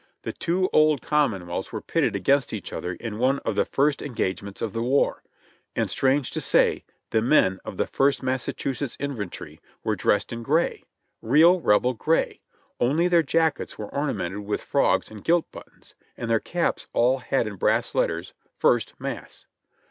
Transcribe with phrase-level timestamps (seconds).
[0.23, 4.59] The two old Commonwealths were pitted against each other in one of the first engagements
[4.59, 5.21] of the war;
[5.75, 10.83] and strange to say the men of the First Massachusetts Infantry were dressed in gray—
[11.37, 12.41] real rebel gray,
[12.79, 17.45] only their jackets were ornamented with frogs and gilt buttons, and their caps all had
[17.45, 18.33] in brass letters,
[18.75, 19.45] "ist Mass."